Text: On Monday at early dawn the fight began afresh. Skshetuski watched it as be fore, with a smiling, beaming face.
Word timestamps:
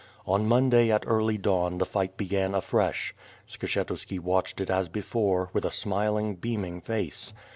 On 0.25 0.47
Monday 0.47 0.91
at 0.91 1.03
early 1.05 1.37
dawn 1.37 1.77
the 1.77 1.85
fight 1.85 2.17
began 2.17 2.55
afresh. 2.55 3.13
Skshetuski 3.47 4.19
watched 4.19 4.59
it 4.59 4.71
as 4.71 4.89
be 4.89 4.99
fore, 5.01 5.51
with 5.53 5.63
a 5.63 5.69
smiling, 5.69 6.33
beaming 6.33 6.81
face. 6.81 7.35